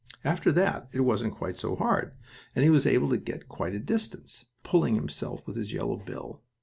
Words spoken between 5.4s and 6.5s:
with his yellow bill.